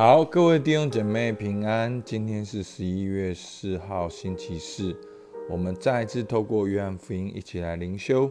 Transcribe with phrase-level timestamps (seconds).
[0.00, 2.02] 好，各位弟兄姐妹平安。
[2.02, 4.98] 今天是十一月四号，星期四。
[5.46, 8.26] 我们再一次透过约翰福音一起来灵修，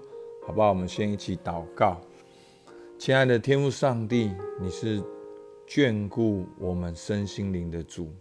[0.47, 0.69] 好不好？
[0.69, 2.01] 我们先一起祷告。
[2.97, 4.99] 亲爱的天父上帝，你是
[5.67, 8.11] 眷顾我们身心灵的主。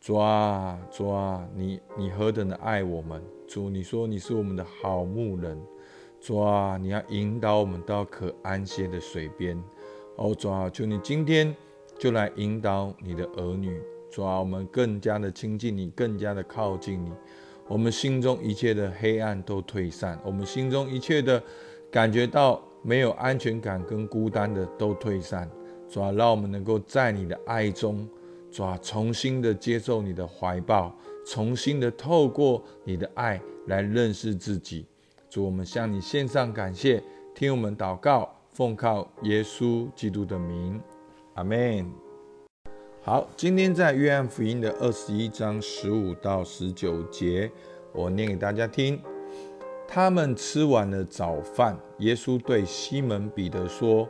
[0.00, 3.20] 主啊，主啊，你你何等的爱我们！
[3.48, 5.60] 主，你说你是我们的好牧人。
[6.20, 9.60] 主啊，你要引导我们到可安歇的水边。
[10.14, 11.52] 哦，主啊，求你今天
[11.98, 13.80] 就来引导你的儿女。
[14.10, 17.10] 主啊，我们更加的亲近你，更加的靠近你。
[17.66, 21.42] 我们心中一切的黑暗都退散，我们心中一切的
[21.90, 25.50] 感觉到没有安全感跟孤单的都退散。
[25.88, 28.08] 主啊，让我们能够在你的爱中，
[28.50, 30.94] 主啊，重新的接受你的怀抱，
[31.26, 34.86] 重新的透过你的爱来认识自己。
[35.28, 37.02] 主，我们向你献上感谢，
[37.34, 40.80] 听我们祷告，奉靠耶稣基督的名，
[41.34, 41.90] 阿门。
[43.02, 47.50] 好，今天在约翰福音的二十一章十五到十九节，
[47.92, 49.00] 我念给大家听。
[49.88, 54.08] 他们吃完了早饭，耶稣对西门彼得说：“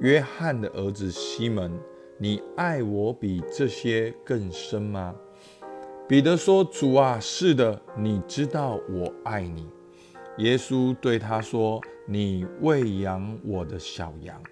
[0.00, 1.72] 约翰的儿子西门，
[2.18, 5.14] 你爱我比这些更深吗？”
[6.08, 9.68] 彼得说：“主啊，是的，你知道我爱你。”
[10.38, 14.42] 耶稣对他说：“你喂养我的小羊。”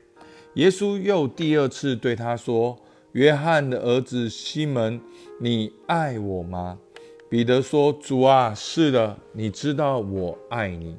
[0.55, 2.78] 耶稣又第二次对他说。
[3.12, 4.98] 约翰的儿子西门，
[5.39, 6.78] 你爱我吗？
[7.28, 10.97] 彼得说：“主啊，是的，你知道我爱你。”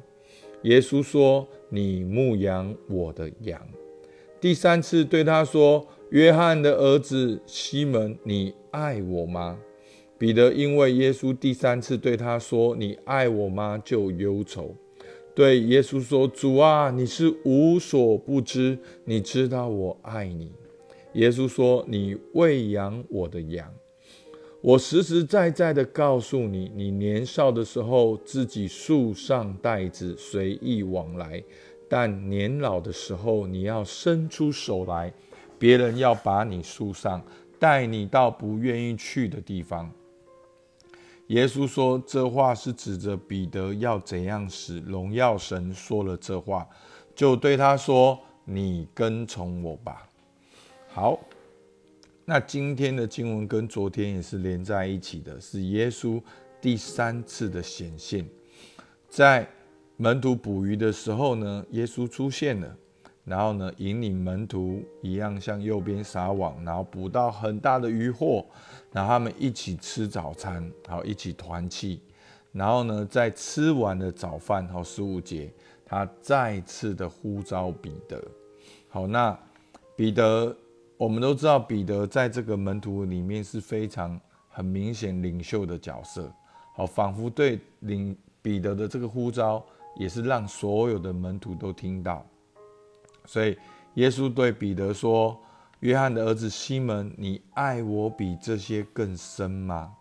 [0.62, 3.60] 耶稣说：“你牧养我的羊。”
[4.40, 9.58] 第三次对他说：“约翰的儿子西门，你爱我吗？”
[10.16, 14.72] 彼得因为耶稣第三次对他说：“你爱我吗？”就忧愁，
[15.34, 20.52] 对耶稣说：“主啊，你是无所不知，你知道我爱你。”
[21.14, 23.68] 耶稣说：“你喂养我的羊，
[24.60, 31.42] 我实实在在的告诉你，你年少的时候自己束上带子随意往来，
[31.88, 35.12] 但年老的时候你要伸出手来，
[35.58, 37.20] 别人要把你束上，
[37.58, 39.90] 带你到不愿意去的地方。”
[41.28, 46.68] 耶稣说这话是指着彼得要怎样使荣耀神，说了这话，
[47.14, 50.06] 就对他说：“你跟从我吧。”
[50.92, 51.18] 好，
[52.26, 56.20] 那今天的经文跟昨天也是连在一起的，是耶稣
[56.60, 58.28] 第三次的显现。
[59.08, 59.48] 在
[59.96, 62.76] 门徒捕鱼的时候呢，耶稣出现了，
[63.24, 68.44] 然后呢，引领门徒一样向右边撒网，然后捕到很大的渔获，
[68.92, 72.00] 然后他们一起吃早餐，好，一起团气，
[72.52, 75.52] 然后呢，在吃完了早饭，好，十五节，
[75.84, 78.22] 他再次的呼召彼得。
[78.88, 79.38] 好，那
[79.96, 80.56] 彼得。
[80.96, 84.18] 我们都知道彼得在这个门徒里面是非常
[84.48, 86.32] 很明显领袖的角色，
[86.76, 89.62] 好，仿佛对领彼得的这个呼召，
[89.96, 92.24] 也是让所有的门徒都听到。
[93.26, 93.56] 所以
[93.94, 95.40] 耶稣对彼得说
[95.80, 99.94] ：“约翰的儿子西门，你爱我比这些更深吗？”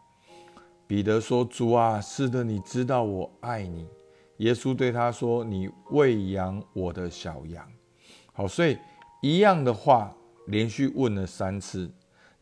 [0.88, 3.88] 彼得说：“主啊，是的，你知道我爱你。”
[4.38, 7.68] 耶稣对他说：“你喂养我的小羊。”
[8.34, 8.78] 好，所以
[9.22, 10.16] 一样的话。
[10.48, 11.90] 连续问了三次：“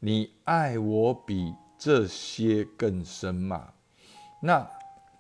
[0.02, 3.74] 你爱我比这些更深吗？”
[4.42, 4.68] 那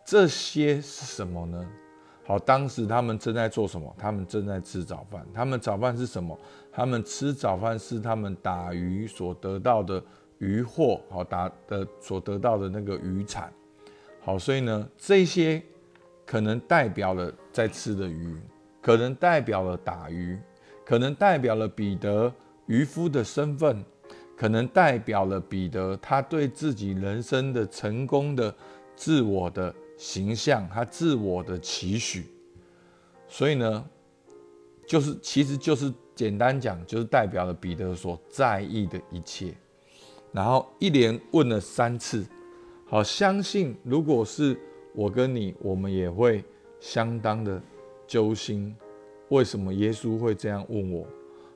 [0.03, 1.63] 这些是什么呢？
[2.23, 3.93] 好，当时他们正在做什么？
[3.97, 5.25] 他们正在吃早饭。
[5.33, 6.37] 他们早饭是什么？
[6.71, 10.01] 他们吃早饭是他们打鱼所得到的
[10.37, 13.51] 渔获，好打的所得到的那个渔产。
[14.21, 15.61] 好，所以呢，这些
[16.25, 18.39] 可能代表了在吃的鱼，
[18.81, 20.39] 可能代表了打鱼，
[20.85, 22.33] 可能代表了彼得。
[22.67, 23.83] 渔夫的身份，
[24.37, 28.53] 可能代表了彼得他对自己人生的成功的
[28.95, 32.25] 自我的形象，他自我的期许。
[33.28, 33.85] 所以呢，
[34.88, 39.53] 就是其实就是简单讲，就是代表了彼得所在意的一切。
[40.31, 42.25] 然后一连问了三次，
[42.87, 44.59] 好，相信如果是
[44.96, 46.43] 我跟你，我们也会
[46.79, 47.61] 相当的
[48.08, 48.75] 揪心。
[49.29, 51.05] 为什么耶稣会这样问我？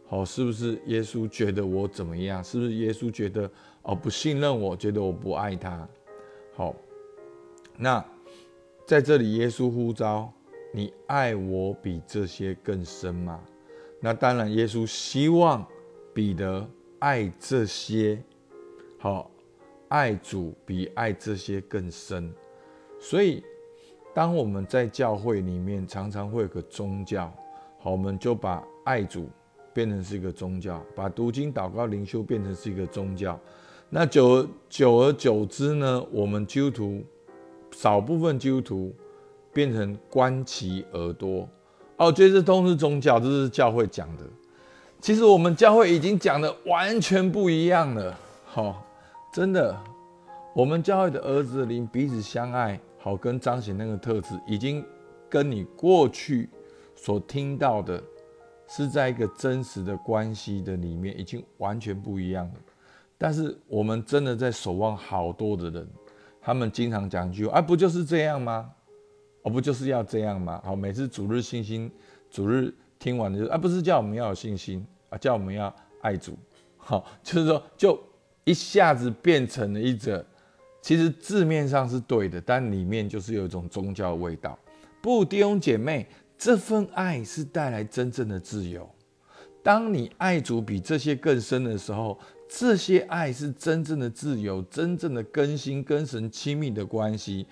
[0.08, 2.44] 好，是不是耶稣觉得我怎么样？
[2.44, 3.50] 是不是耶稣觉得
[3.81, 5.90] 哦不信任我，觉得我不爱他？
[6.54, 6.75] 好，
[7.75, 8.06] 那
[8.86, 10.32] 在这里耶稣呼召
[10.72, 13.42] 你爱我比这些更深吗？
[14.00, 15.66] 那当然，耶稣希望
[16.14, 18.22] 彼得爱这些，
[19.00, 19.32] 好
[19.88, 22.32] 爱主比爱这些更深。
[23.00, 23.44] 所以，
[24.14, 27.34] 当我们在教会里面常常会有个宗教，
[27.80, 29.28] 好，我们就把爱主。
[29.74, 33.38] 变成是一个宗教，把读经、祷告、灵修变成是一个宗教。
[33.90, 37.04] 那久久而久之呢，我们基督徒
[37.75, 38.95] 少部分基督徒
[39.51, 41.48] 变成观其耳朵。
[41.98, 44.24] 哦，觉得这都是宗教，这是教会讲的。
[45.01, 48.18] 其实我们教会已经讲的完全不一样了。
[48.45, 48.81] 好，
[49.33, 49.77] 真的，
[50.54, 54.83] 我们教会的儿子灵彼此相爱，好跟彰显那个特质，已经
[55.30, 56.50] 跟你过去
[56.95, 58.01] 所听到的，
[58.68, 62.54] 是在一个真实的关系的里面，已经完全不一样了。
[63.18, 65.88] 但是我们真的在守望好多的人，
[66.45, 68.69] 他们经常讲一句：“啊，不就是这样吗？”
[69.42, 70.62] 我不就是要这样吗？
[70.63, 71.92] 好，每次主日信心，
[72.30, 76.38] 主日听完的就啊，不是叫我们要有信心啊，叫我们要爱主。
[76.77, 78.00] 好，就是说，就
[78.44, 80.24] 一下子变成了一个，
[80.83, 84.56] 其实字面上是对的，但里面就是有一种宗教味道。
[85.01, 86.06] 不，弟兄姐妹，
[86.38, 88.88] 这份爱是带来真正的自由。
[89.63, 97.45] 当你爱主比这些更深的时候，这些爱是真正的自由，真正的更新，跟神亲密的关系。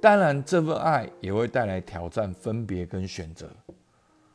[0.00, 3.48] 当然，这份爱也会带来挑战、分别跟选择。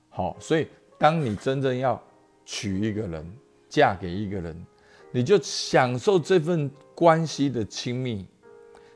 [0.09, 0.67] 好，所以
[0.97, 2.01] 当你真正要
[2.45, 3.25] 娶一个人、
[3.67, 4.65] 嫁给一个人，
[5.12, 8.25] 你就享受这份关系的亲密，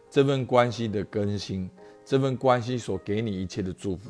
[0.10, 1.70] 这份关系的更新，
[2.06, 4.10] 这份关系所给你一切的祝福。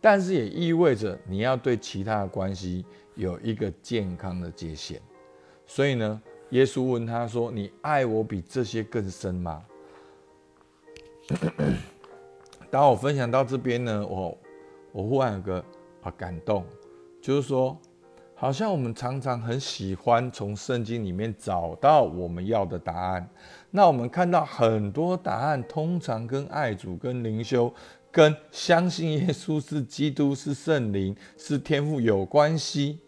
[0.00, 2.84] 但是也意味着你要对其他的关系
[3.14, 5.00] 有一个健康的界限。
[5.64, 6.20] 所以呢，
[6.52, 9.62] 耶稣问他说：“你爱我比这些更深吗？”
[12.70, 14.38] 当我分享到这边呢，我
[14.92, 15.64] 我忽然有个
[16.02, 16.64] 啊感动，
[17.22, 17.76] 就是说，
[18.34, 23.26] 好像我们常常很喜欢从圣经里面找到我们要的答案。
[23.70, 27.72] 那我们看到很多答案，通常跟爱主、跟灵修、
[28.10, 32.98] 跟相信耶稣是基督、是圣灵、是天赋有关系。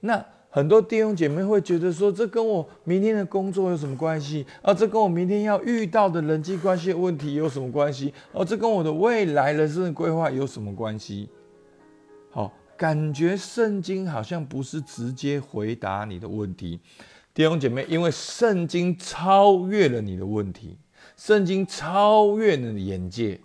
[0.00, 0.24] 那
[0.54, 4.46] 很多弟兄姐妹会觉得说，这跟我明天的工作有什么关系？
[4.62, 8.14] 啊，这跟我明天要遇到的人际关系问题有什么关系？
[8.30, 11.28] 哦，这跟我的未来人生的规划有什么关系？
[12.30, 16.78] 好，感觉圣经好像不是直接回答你的问题，
[17.34, 20.78] 弟兄姐妹，因为圣经超越了你的问题，
[21.16, 23.40] 圣经超越了你的眼界。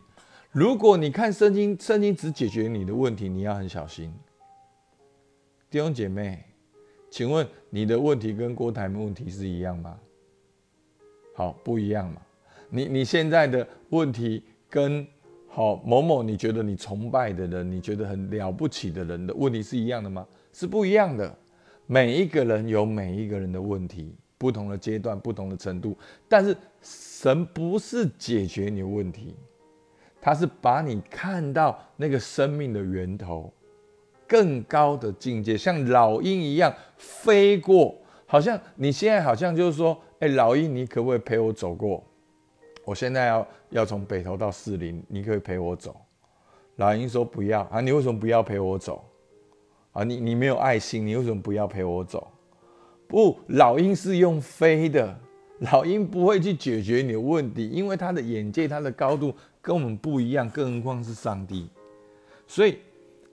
[0.52, 4.14] 如果你看圣经，圣经只解决你的问题，你要很小心，
[5.72, 6.46] 弟兄姐妹。
[7.10, 10.00] 请问你的问题跟郭台铭问题是一样吗？
[11.34, 12.22] 好，不一样嘛。
[12.70, 15.06] 你你现在的问题跟
[15.48, 20.28] 好某某你觉得你崇拜的人，你觉得很了不起的人的问题是一样的吗？
[20.54, 21.36] 是不一样的。
[21.88, 25.98] 每一个人有每一个人的问题，不同的阶段、不同的程度。
[26.28, 29.36] 但是神不是解决你的问题，
[30.22, 33.52] 他是把你看到那个生命的源头。
[34.30, 37.96] 更高的境界，像老鹰一样飞过，
[38.28, 42.04] 好像你现在好像就是说，哎，老鹰，你可不可以陪我走过？
[42.86, 45.96] 我现在要要从北投到士林，你可以陪我走。
[46.76, 49.04] 老鹰说不要啊，你为什么不要陪我走？
[49.94, 52.28] 啊，你你没有爱心，你为什么不要陪我走？
[53.08, 55.20] 不，老鹰是用飞的，
[55.72, 61.68] 老鹰不会去解决你的问题，因为它的眼界、它的高度跟我们不一样，更何况是上帝。
[62.46, 62.78] 所以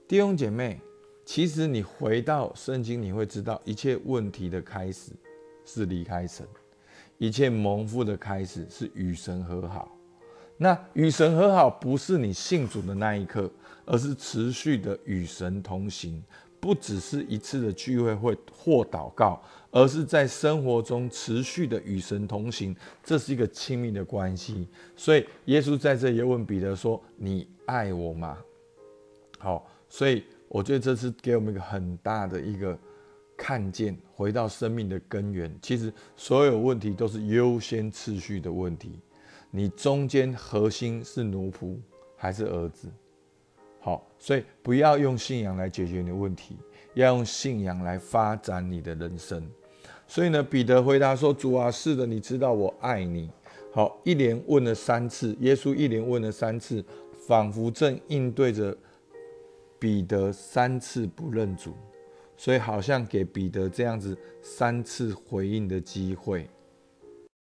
[0.07, 0.79] 弟兄姐妹。
[1.27, 5.11] 其实你回到圣经，你会知道一切问题的开始
[5.65, 6.47] 是离开神，
[7.17, 9.93] 一切蒙福的开始是与神和好。
[10.55, 13.51] 那与神和好不是你信主的那一刻，
[13.85, 16.23] 而是持续的与神同行，
[16.61, 24.65] 不只是一次的聚会会或祷告，而是在生活中持续的与神同行，这是一个亲密的关系。
[24.95, 28.37] 所以耶稣在这里问彼得说：“你爱我吗？”
[29.37, 30.23] 好，所以。
[30.49, 32.77] 我觉得这是给我们一个很大的一个
[33.35, 35.53] 看见，回到生命的根源。
[35.61, 38.99] 其实所有问题都是优先次序的问题。
[39.51, 41.75] 你中间核心是奴仆
[42.15, 42.87] 还是儿子？
[43.79, 46.57] 好，所以不要用信仰来解决你的问题，
[46.93, 49.45] 要用信仰来发展你的人生。
[50.07, 53.29] 所以呢，彼得回答说：“主啊，是的，你知道我爱你。”
[53.71, 56.83] 好，一连问了三次，耶稣一连问了三次，
[57.27, 58.75] 仿佛正应对着。
[59.79, 61.73] 彼得三次不认主，
[62.35, 66.49] 所以好像给彼得这样子三次回应的机会。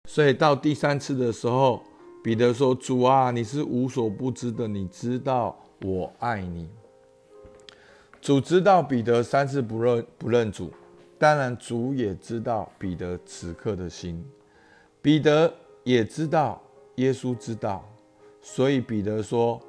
[0.07, 1.81] 所以到第三次的时候，
[2.23, 6.67] 彼得说：“主啊，你是无所不知的，你知道我爱你。”
[8.21, 10.71] 主知道彼得三次不认不认主，
[11.17, 14.23] 当然主也知道彼得此刻的心。
[15.01, 16.61] 彼得也知道
[16.95, 17.87] 耶稣知道，
[18.41, 19.61] 所以彼得说。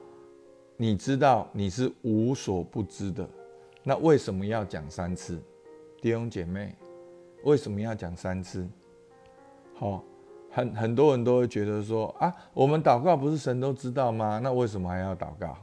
[0.77, 3.29] 你知道你是无所不知的，
[3.83, 5.41] 那为什么要讲三次？
[6.03, 6.75] 弟兄姐妹，
[7.45, 8.69] 为什么要讲三次？
[9.75, 10.05] 好，
[10.51, 14.39] 很很多人都会觉得说啊，我们祷告不是神都知道吗？
[14.43, 15.57] 那为什么还要祷告？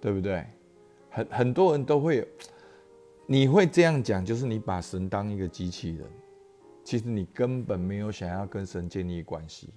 [0.00, 0.46] 对不对？
[1.10, 2.26] 很很多人都会，
[3.26, 6.06] 你会这样讲，就是你把神当一个机器人，
[6.84, 9.70] 其实你根本没有想要跟神建立关系。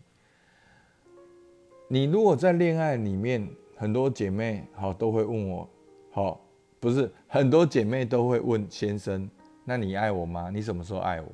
[1.88, 5.70] 你如果在恋爱里面，很多姐妹好都会问我，
[6.12, 6.46] 好
[6.82, 9.28] 不是很多姐妹都会问先生，
[9.64, 10.50] 那你爱我吗？
[10.54, 11.28] 你什么时候爱我？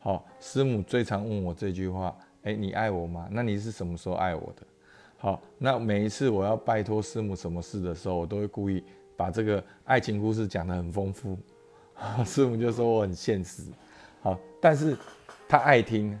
[0.00, 3.28] 好，师母最常问我这句话，哎，你爱我吗？
[3.30, 4.66] 那你是什么时候爱我的？
[5.18, 8.82] 好，那每一次我要拜托师母什么事的时候，我都会故意
[9.16, 11.38] 把这个爱情故事讲得很丰富，
[12.26, 13.62] 师母就说我很现实，
[14.20, 14.96] 好，但是
[15.48, 16.20] 他爱听，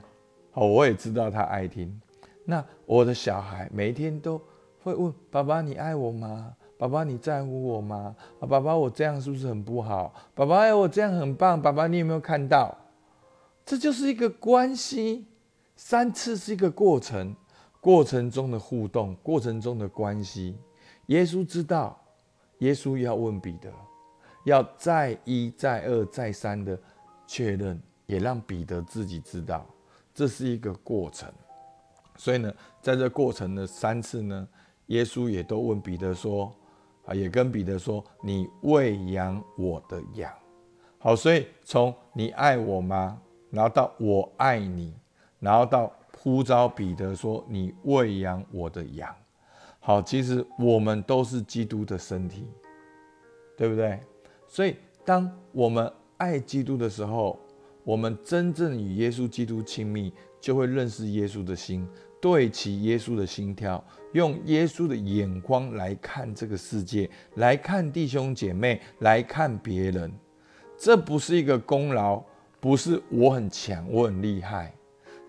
[0.52, 2.00] 好，我也知道他爱听。
[2.44, 4.40] 那我的小孩每一天都
[4.84, 6.54] 会问爸爸：“你爱我吗？
[6.76, 8.14] 爸爸你在乎我吗？
[8.38, 10.14] 啊，爸爸我这样是不是很不好？
[10.34, 11.60] 爸爸哎，我这样很棒。
[11.60, 12.76] 爸爸你有没有看到？
[13.64, 15.24] 这就是一个关系，
[15.74, 17.34] 三次是一个过程，
[17.80, 20.54] 过程中的互动，过程中的关系。
[21.06, 21.98] 耶稣知道，
[22.58, 23.72] 耶稣要问彼得，
[24.44, 26.78] 要再一再二再三的
[27.26, 29.64] 确认，也让彼得自己知道，
[30.12, 31.32] 这是一个过程。”
[32.16, 34.46] 所以呢，在这过程的三次呢，
[34.86, 36.52] 耶稣也都问彼得说
[37.06, 40.30] ：“啊，也跟彼得说，你喂养我的羊。”
[40.98, 43.20] 好，所以从你爱我吗？
[43.50, 44.94] 然后到我爱你，
[45.40, 49.14] 然后到呼召彼得说：“你喂养我的羊。”
[49.80, 52.46] 好，其实我们都是基督的身体，
[53.56, 54.00] 对不对？
[54.46, 57.38] 所以当我们爱基督的时候，
[57.84, 60.12] 我们真正与耶稣基督亲密。
[60.44, 61.88] 就会认识耶稣的心，
[62.24, 70.10] 对齐耶稣的心跳，用耶稣的眼光来看这个世界，来看弟兄姐妹，来看别人。
[70.78, 72.24] 这不是一个功劳，
[72.60, 74.74] 不是我很强，我很厉害，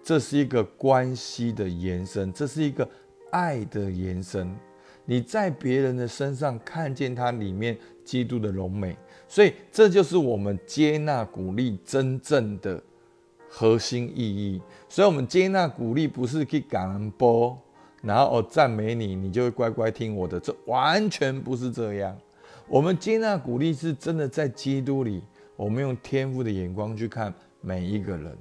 [0.02, 2.90] 这是一个关系的延伸，这是一个
[3.30, 4.56] 爱的延伸。
[5.04, 8.96] 你在别人的身上看见他里面基督的荣美，
[9.28, 12.82] 所以这就是我们接纳鼓励真正的。
[13.58, 17.58] 核心意义，所以，我们接纳鼓励不是去感恩波，
[18.02, 22.14] 然后我赞美你，你就会乖乖听我的，这完全不是这样。
[22.68, 25.24] 我们接纳鼓励是真的在基督里，
[25.56, 28.38] 我们用天赋的眼光去看每一个人。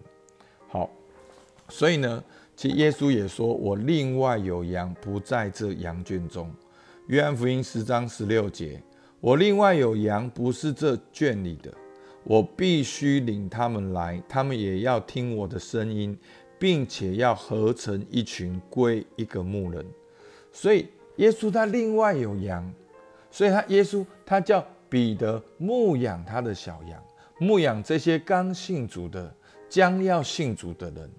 [0.66, 0.90] 好，
[1.68, 2.24] 所以呢，
[2.56, 6.52] 其实耶稣也说：“我另外有羊，不在这羊圈中。”
[7.06, 8.82] 约翰福音十章十六节
[9.20, 11.72] ：“我另外有羊，不是这圈里的。”
[12.24, 16.18] 我必须领他们来，他们也要听我的声音，
[16.58, 19.84] 并且要合成一群归一个牧人。
[20.50, 22.72] 所以耶稣他另外有羊，
[23.30, 27.02] 所以他耶稣他叫彼得牧养他的小羊，
[27.38, 29.30] 牧养这些刚信主的、
[29.68, 31.10] 将要信主的人。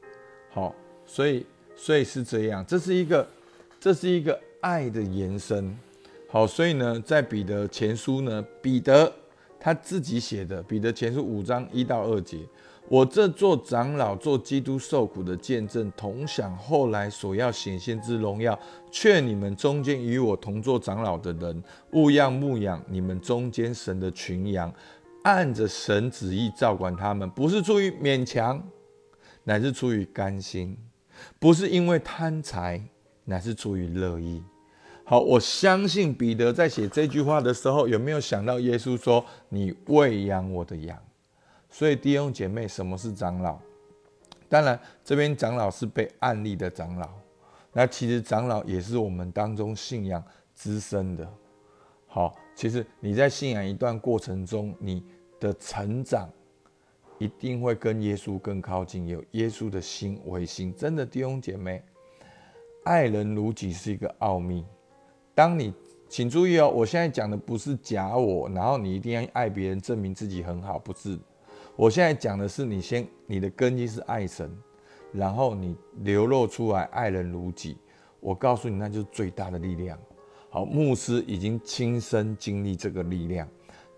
[0.49, 0.73] 好，
[1.05, 1.45] 所以
[1.75, 3.27] 所以是这样，这是一个
[3.79, 5.77] 这是一个爱的延伸。
[6.27, 9.13] 好，所以呢，在彼得前书呢，彼得。
[9.59, 12.39] 他自己写的《彼得前书》五章一到二节，
[12.87, 18.57] 我这做长老、做基督受苦的见证，同享后来所要显现之荣耀，
[18.91, 24.71] 劝你们中间与我同做长老的人，勿要牧养你们中间神的群羊，
[25.23, 28.61] 按着神旨意照管他们，不是出于勉强，
[29.43, 30.75] 乃是出于甘心；
[31.39, 32.79] 不是因为贪财，
[33.23, 34.43] 乃是出于乐意。
[35.07, 40.97] 好，我相信彼得在写这句话的时候，有没有想到耶稣说：“你喂养我的羊。”
[41.69, 43.59] 所以弟兄姐妹，什么是长老？
[44.49, 47.07] 当然，这边长老是被案例的长老。
[47.71, 50.23] 那其实长老也是我们当中信仰
[50.55, 51.29] 资深的。
[52.07, 55.03] 好，其实你在信仰一段过程中，你
[55.39, 56.27] 的成长
[57.19, 60.73] 一定会跟耶稣更靠近，有耶稣的心为心。
[60.75, 61.83] 真的，弟兄姐妹，
[62.85, 64.65] 爱人如己是一个奥秘。
[65.35, 65.73] 当你，
[66.07, 71.19] 请注意哦，我现在讲的不是假我，然后你一定要爱别人，证明自己很好，不是。
[71.75, 74.49] 我现在讲的是你先，你的根基是爱神，
[75.11, 77.77] 然后你流露出来爱人如己。
[78.21, 79.99] 我告诉你，那就是最大的力量。
[80.49, 83.45] 好，牧师已经亲身经历这个力量。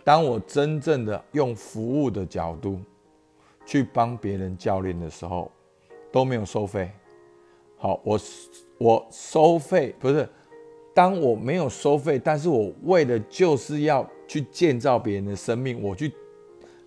[0.03, 2.79] 当我真正的用服务的角度
[3.63, 5.51] 去帮别人教练的时候，
[6.11, 6.91] 都没有收费。
[7.77, 8.19] 好，我
[8.79, 10.27] 我收费不是。
[10.97, 16.11] 当我没有收费，但是我为的就是要去建造别人的生命，我去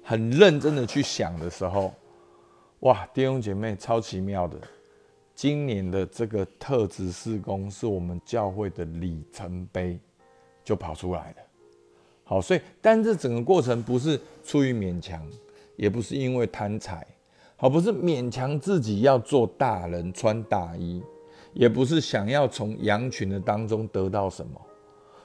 [0.02, 1.94] 很认真的去想的时候，
[2.80, 4.58] 哇，弟兄姐妹，超奇妙的！
[5.32, 9.96] 今年的这个特质施工是我们教会的里程碑，
[10.64, 11.36] 就跑出来了。
[12.24, 15.24] 好，所以但这整个过程不是出于勉强，
[15.76, 17.06] 也不是因为贪财，
[17.54, 21.00] 好，不是勉强自己要做大人穿大衣，
[21.52, 24.60] 也不是想要从羊群的当中得到什么。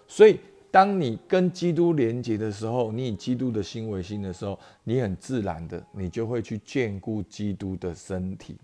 [0.08, 0.40] 所以，
[0.70, 8.58] 当你跟基督连接的时候，你以基督的心为心的时候，你很自然的，你就会去眷顾基督的身体。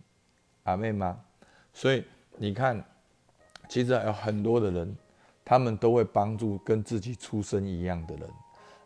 [0.64, 1.18] 阿妹吗？
[1.74, 2.04] 所以
[2.38, 2.84] 你看，
[3.70, 4.96] 其实有很多的人，
[5.44, 8.30] 他们都会帮助跟自己出生一样的人。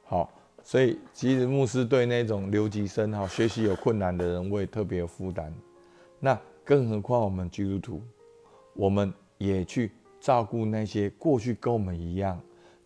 [0.04, 0.32] 好，
[0.64, 5.54] 所以其实牧师对那种留级生哈学习有困难的人，我也特别有负担。
[6.20, 8.02] 那更何况我们基督徒，
[8.76, 12.40] 我们也去照顾那些过去跟我们一样，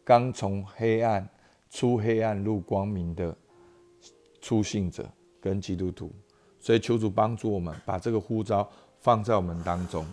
[0.03, 1.27] 刚从黑暗
[1.69, 3.35] 出黑暗入光明的
[4.41, 5.09] 初信者
[5.41, 6.11] 跟基督徒。
[6.59, 8.69] 所以求主帮助我们，把这个呼召
[8.99, 10.05] 放在我们当中。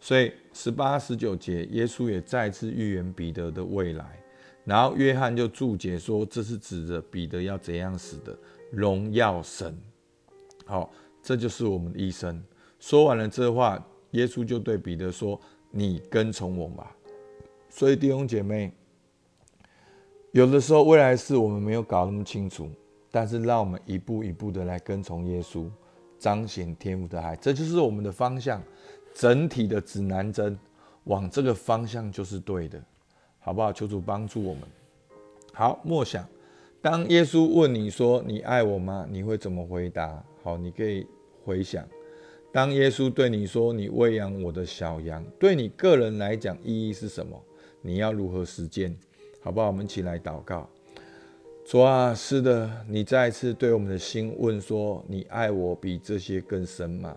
[0.00, 4.18] 所以十八、十九节，耶稣也再次预言彼得的未来。
[4.64, 8.34] 然后约翰就注解说，这是指着彼得要怎样死的，
[8.70, 9.78] 荣耀神。
[10.64, 10.90] 好，
[11.22, 12.42] 这就是我们的一生。
[12.80, 13.82] 说完了这话，
[14.14, 15.40] 耶稣就对彼得说
[15.70, 16.96] ：“你跟从我吧。”
[17.70, 18.72] 所以弟兄姐妹，
[20.32, 22.68] 有的时候未来事我们没有搞那么清楚。
[23.10, 25.70] 但是，让我们一步一步的来跟从耶稣，
[26.18, 28.60] 彰显天父的爱，这就是我们的方向。
[29.14, 30.58] 整体的指南针
[31.04, 32.82] 往这个方向就是对的，
[33.38, 33.72] 好不好？
[33.72, 34.64] 求主帮助我们。
[35.52, 36.26] 好，默想。
[36.82, 40.20] 当耶稣问你说“你爱我吗”，你会怎么回答？
[40.42, 41.06] 好，你可以
[41.44, 41.86] 回想。
[42.54, 47.36] 当耶稣对你说“你喂养我的小羊”，对你个人来讲意义是什么？
[47.82, 48.96] 你要如何实践？
[49.40, 49.66] 好不好？
[49.66, 50.70] 我们一起来祷告。
[51.66, 57.16] 主啊，是的，你再一次对我们的心问说：“你爱我比这些更深吗？”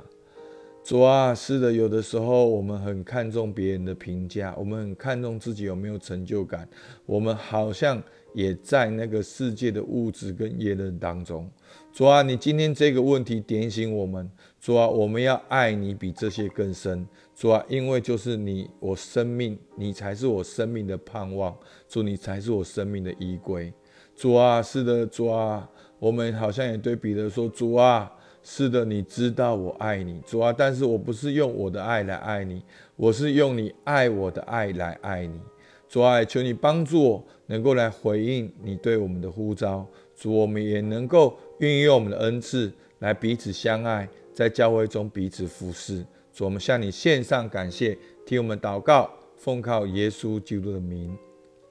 [0.83, 6.67] 主啊，是的，有的时候我们很看重别人的评价，我们很看重自己有没有成就感，
[7.05, 8.01] 我们好像
[8.33, 11.47] 也在那个世界的物质跟业人当中。
[11.93, 14.29] 主啊，你今天这个问题点醒我们，
[14.67, 17.07] 主啊，我们要爱你比这些更深。
[17.33, 21.57] 主啊，因为就是你，我生命，你才是我生命的盼望。
[21.87, 23.71] 主，你才是我生命的依归。
[24.13, 28.11] 主啊，是的，主啊，我们好像也对彼得说：“主啊，
[28.43, 32.61] 是的，你知道我爱你，主啊，但是我不是用我的爱来爱你，
[32.97, 35.39] 我是用你爱我的爱来爱你。
[35.87, 39.87] 主啊，求你帮助我，能够来回应你对我们的呼召。
[40.13, 46.05] 主，我们也能够运用我们的恩赐来彼此相爱，在教会中彼此服侍。
[46.31, 51.17] 主，我们向你献上感谢，替我们祷告，奉靠耶稣基督的名，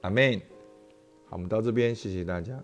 [0.01, 0.33] 阿门。
[1.27, 2.61] 好，我们到这边，谢谢大家。